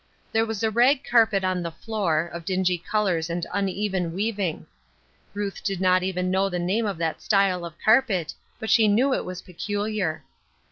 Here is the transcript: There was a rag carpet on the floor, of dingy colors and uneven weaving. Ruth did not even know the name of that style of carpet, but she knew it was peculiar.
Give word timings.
There 0.31 0.47
was 0.47 0.63
a 0.63 0.71
rag 0.71 1.03
carpet 1.03 1.43
on 1.43 1.61
the 1.61 1.69
floor, 1.69 2.25
of 2.25 2.43
dingy 2.43 2.79
colors 2.79 3.29
and 3.29 3.45
uneven 3.53 4.13
weaving. 4.13 4.65
Ruth 5.35 5.63
did 5.63 5.79
not 5.79 6.01
even 6.01 6.31
know 6.31 6.49
the 6.49 6.57
name 6.57 6.87
of 6.87 6.97
that 6.97 7.21
style 7.21 7.63
of 7.63 7.75
carpet, 7.77 8.33
but 8.59 8.71
she 8.71 8.87
knew 8.87 9.13
it 9.13 9.25
was 9.25 9.43
peculiar. 9.43 10.23